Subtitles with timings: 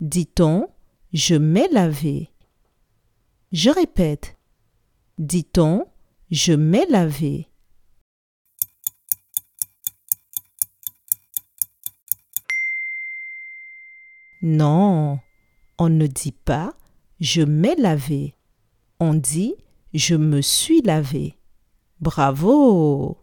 [0.00, 0.68] Dit-on
[1.12, 2.30] je m'ai lavé
[3.50, 4.36] Je répète.
[5.18, 5.86] Dit-on
[6.30, 7.48] je m'ai lavé
[14.40, 15.18] Non,
[15.78, 16.76] on ne dit pas
[17.18, 18.36] je m'ai lavé.
[19.00, 19.56] On dit
[19.94, 21.36] je me suis lavé.
[22.00, 23.20] Bravo